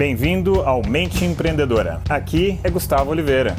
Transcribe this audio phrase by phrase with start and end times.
[0.00, 2.00] Bem-vindo ao Mente Empreendedora.
[2.08, 3.54] Aqui é Gustavo Oliveira.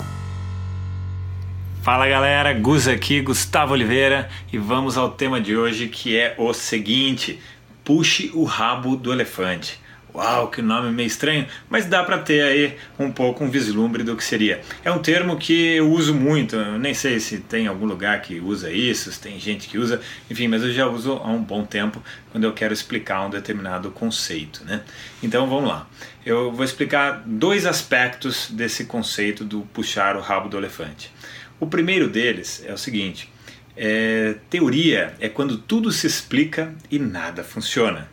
[1.83, 6.51] Fala galera, Gus aqui, Gustavo Oliveira, e vamos ao tema de hoje que é o
[6.51, 7.39] seguinte:
[7.83, 9.79] puxe o rabo do elefante.
[10.13, 14.15] Uau, que nome meio estranho, mas dá para ter aí um pouco um vislumbre do
[14.17, 14.61] que seria.
[14.83, 18.39] É um termo que eu uso muito, eu nem sei se tem algum lugar que
[18.41, 21.63] usa isso, se tem gente que usa, enfim, mas eu já uso há um bom
[21.65, 24.81] tempo quando eu quero explicar um determinado conceito, né?
[25.23, 25.87] Então vamos lá.
[26.25, 31.09] Eu vou explicar dois aspectos desse conceito do puxar o rabo do elefante.
[31.57, 33.31] O primeiro deles é o seguinte:
[33.77, 38.09] é, teoria é quando tudo se explica e nada funciona.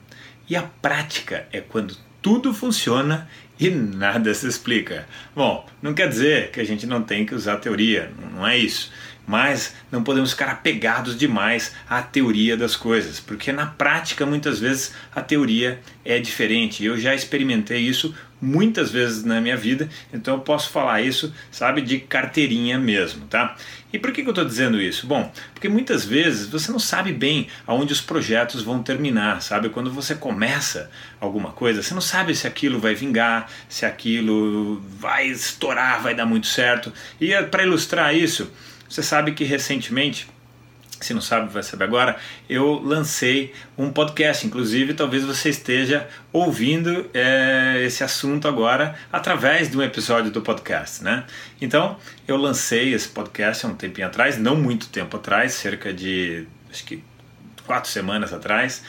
[0.48, 5.06] E a prática é quando tudo funciona e nada se explica.
[5.34, 8.92] Bom, não quer dizer que a gente não tem que usar teoria, não é isso.
[9.28, 14.94] Mas não podemos ficar apegados demais à teoria das coisas, porque na prática muitas vezes
[15.14, 16.82] a teoria é diferente.
[16.82, 21.82] Eu já experimentei isso muitas vezes na minha vida, então eu posso falar isso, sabe,
[21.82, 23.56] de carteirinha mesmo, tá?
[23.92, 25.06] E por que, que eu estou dizendo isso?
[25.06, 29.70] Bom, porque muitas vezes você não sabe bem aonde os projetos vão terminar, sabe?
[29.70, 30.90] Quando você começa
[31.20, 36.26] alguma coisa, você não sabe se aquilo vai vingar, se aquilo vai estourar, vai dar
[36.26, 36.92] muito certo.
[37.20, 38.50] E é para ilustrar isso,
[38.88, 40.28] você sabe que recentemente
[41.00, 42.16] se não sabe, vai saber agora.
[42.48, 49.78] Eu lancei um podcast, inclusive, talvez você esteja ouvindo é, esse assunto agora através de
[49.78, 51.24] um episódio do podcast, né?
[51.60, 56.46] Então, eu lancei esse podcast há um tempinho atrás, não muito tempo atrás, cerca de
[56.70, 57.02] acho que
[57.64, 58.82] quatro semanas atrás.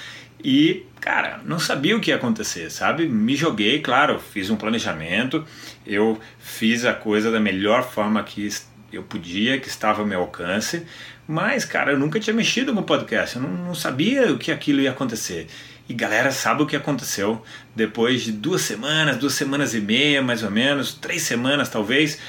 [0.43, 3.07] E, cara, não sabia o que ia acontecer, sabe?
[3.07, 5.45] Me joguei, claro, fiz um planejamento,
[5.85, 8.47] eu fiz a coisa da melhor forma que
[8.91, 10.85] eu podia, que estava ao meu alcance,
[11.27, 14.81] mas, cara, eu nunca tinha mexido com podcast, eu não, não sabia o que aquilo
[14.81, 15.47] ia acontecer.
[15.87, 17.43] E galera, sabe o que aconteceu?
[17.75, 22.19] Depois de duas semanas, duas semanas e meia, mais ou menos, três semanas talvez,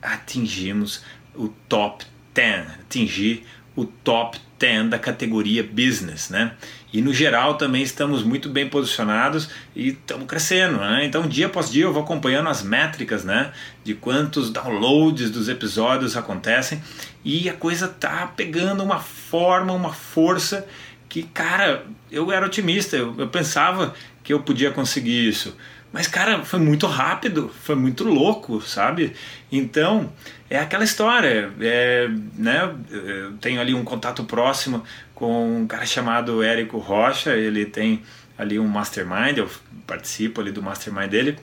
[0.00, 6.52] atingimos o top 10, atingir o top 10 da categoria business, né?
[6.92, 11.04] E no geral também estamos muito bem posicionados e estamos crescendo, né?
[11.04, 13.52] Então dia após dia eu vou acompanhando as métricas, né?
[13.82, 16.82] De quantos downloads dos episódios acontecem
[17.24, 20.66] e a coisa tá pegando uma forma, uma força
[21.08, 25.56] que, cara, eu era otimista, eu, eu pensava que eu podia conseguir isso.
[25.92, 29.12] Mas, cara, foi muito rápido, foi muito louco, sabe?
[29.50, 30.10] Então,
[30.48, 31.52] é aquela história.
[31.60, 32.74] É, né?
[32.90, 34.82] Eu tenho ali um contato próximo
[35.14, 38.02] com um cara chamado Érico Rocha, ele tem
[38.38, 39.50] ali um mastermind, eu
[39.86, 41.38] participo ali do mastermind dele.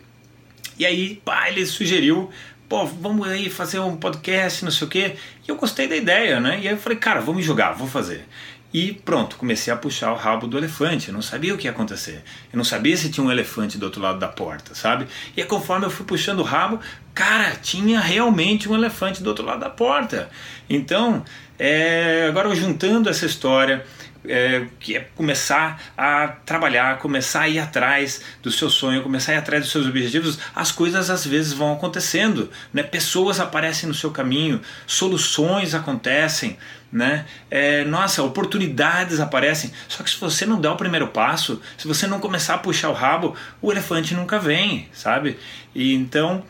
[0.79, 2.31] E aí, pá, ele sugeriu,
[2.67, 5.15] pô, vamos aí fazer um podcast, não sei o quê.
[5.47, 6.59] E eu gostei da ideia, né?
[6.61, 8.25] E aí eu falei, cara, vamos jogar, vou fazer.
[8.71, 11.07] E pronto, comecei a puxar o rabo do elefante.
[11.07, 12.23] Eu não sabia o que ia acontecer.
[12.53, 15.07] Eu não sabia se tinha um elefante do outro lado da porta, sabe?
[15.35, 16.79] E conforme eu fui puxando o rabo,
[17.13, 20.29] cara, tinha realmente um elefante do outro lado da porta.
[20.69, 21.25] Então,
[21.57, 23.83] é, agora juntando essa história,
[24.25, 29.35] é, que é começar a trabalhar, começar a ir atrás do seu sonho, começar a
[29.35, 32.83] ir atrás dos seus objetivos, as coisas às vezes vão acontecendo, né?
[32.83, 36.57] pessoas aparecem no seu caminho, soluções acontecem,
[36.91, 37.25] né?
[37.49, 39.71] É, nossa, oportunidades aparecem.
[39.87, 42.89] Só que se você não der o primeiro passo, se você não começar a puxar
[42.89, 45.37] o rabo, o elefante nunca vem, sabe?
[45.73, 46.43] E então,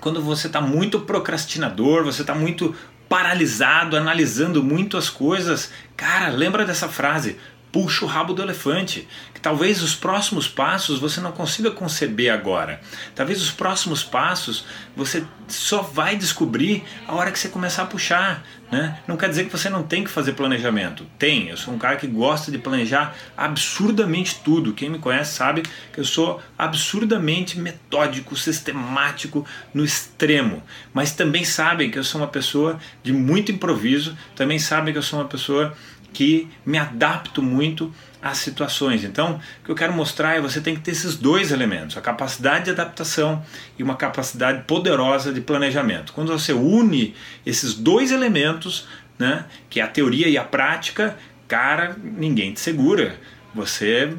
[0.00, 2.74] quando você está muito procrastinador, você está muito
[3.08, 7.38] paralisado, analisando muito as coisas, cara, lembra dessa frase:
[7.76, 9.06] puxa o rabo do elefante.
[9.34, 12.80] Que talvez os próximos passos você não consiga conceber agora.
[13.14, 14.64] Talvez os próximos passos
[14.96, 18.42] você só vai descobrir a hora que você começar a puxar.
[18.72, 18.98] Né?
[19.06, 21.06] Não quer dizer que você não tem que fazer planejamento.
[21.18, 24.72] Tem, eu sou um cara que gosta de planejar absurdamente tudo.
[24.72, 30.62] Quem me conhece sabe que eu sou absurdamente metódico, sistemático no extremo.
[30.94, 35.02] Mas também sabem que eu sou uma pessoa de muito improviso, também sabem que eu
[35.02, 35.76] sou uma pessoa
[36.16, 39.04] que me adapto muito às situações.
[39.04, 42.00] Então, o que eu quero mostrar é você tem que ter esses dois elementos, a
[42.00, 43.44] capacidade de adaptação
[43.78, 46.14] e uma capacidade poderosa de planejamento.
[46.14, 47.14] Quando você une
[47.44, 53.16] esses dois elementos, né, que é a teoria e a prática, cara, ninguém te segura.
[53.54, 54.16] Você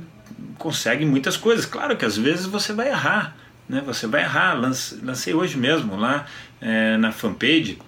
[0.59, 1.65] consegue muitas coisas.
[1.65, 3.35] Claro que às vezes você vai errar,
[3.67, 3.81] né?
[3.87, 4.53] Você vai errar.
[4.53, 6.27] Lancei hoje mesmo lá
[6.61, 7.79] é, na fanpage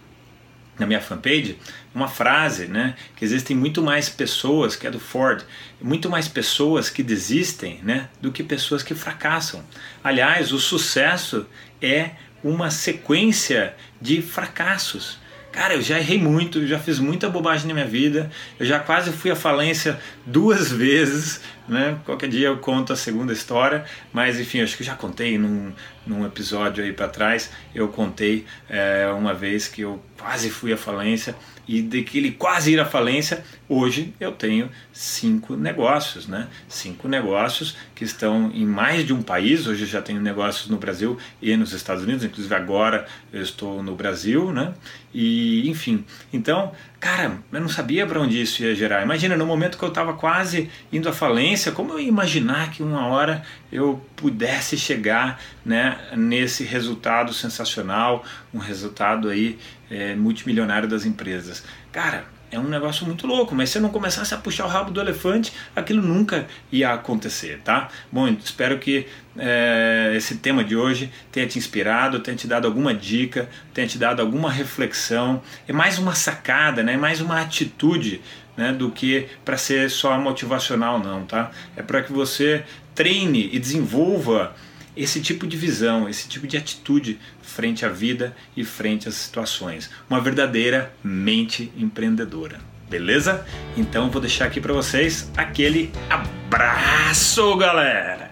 [0.79, 1.59] na minha fanpage
[1.93, 5.43] uma frase, né, que existem muito mais pessoas, que é do Ford,
[5.81, 9.63] muito mais pessoas que desistem, né, do que pessoas que fracassam.
[10.03, 11.45] Aliás, o sucesso
[11.81, 12.11] é
[12.43, 15.19] uma sequência de fracassos.
[15.51, 19.11] Cara, eu já errei muito, já fiz muita bobagem na minha vida, eu já quase
[19.11, 21.97] fui à falência duas vezes, né?
[22.05, 25.73] Qualquer dia eu conto a segunda história, mas enfim, acho que eu já contei num,
[26.05, 30.77] num episódio aí para trás, eu contei é, uma vez que eu quase fui à
[30.77, 31.35] falência
[31.69, 36.47] e de que ele quase ir à falência, hoje eu tenho cinco negócios, né?
[36.67, 39.67] Cinco negócios que estão em mais de um país.
[39.67, 43.83] Hoje eu já tenho negócios no Brasil e nos Estados Unidos, inclusive agora eu estou
[43.83, 44.73] no Brasil, né?
[45.13, 49.03] E enfim, então, cara, eu não sabia para onde isso ia gerar.
[49.03, 52.81] Imagina, no momento que eu estava quase indo à falência, como eu ia imaginar que
[52.81, 61.05] uma hora eu pudesse chegar, né, nesse resultado sensacional, um resultado aí é, multimilionário das
[61.05, 61.63] empresas.
[61.91, 64.91] Cara, é um negócio muito louco, mas se eu não começasse a puxar o rabo
[64.91, 67.89] do elefante, aquilo nunca ia acontecer, tá?
[68.11, 69.05] Bom, espero que
[69.37, 73.97] é, esse tema de hoje tenha te inspirado, tenha te dado alguma dica, tenha te
[73.97, 75.41] dado alguma reflexão.
[75.67, 76.93] É mais uma sacada, né?
[76.93, 78.19] É mais uma atitude
[78.57, 81.51] né, do que para ser só motivacional, não, tá?
[81.77, 82.63] É para que você
[82.95, 84.55] treine e desenvolva
[84.99, 89.89] esse tipo de visão, esse tipo de atitude frente à vida e frente às situações.
[90.09, 92.59] Uma verdadeira mente empreendedora.
[92.89, 93.45] Beleza?
[93.77, 98.29] Então vou deixar aqui para vocês aquele abraço, galera.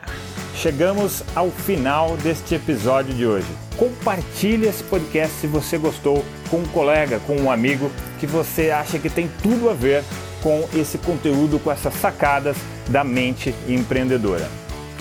[0.56, 3.48] Chegamos ao final deste episódio de hoje.
[3.78, 9.00] Compartilhe esse podcast se você gostou com um colega, com um amigo que você acha
[9.00, 10.04] que tem tudo a ver
[10.42, 12.58] com esse conteúdo, com essas sacadas
[12.90, 14.67] da mente empreendedora.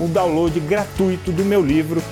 [0.00, 2.02] o download gratuito do meu livro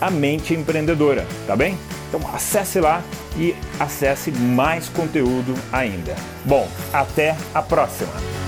[0.00, 1.76] A Mente Empreendedora, tá bem?
[2.08, 3.02] Então acesse lá
[3.36, 6.14] e acesse mais conteúdo ainda.
[6.44, 8.47] Bom, até a próxima!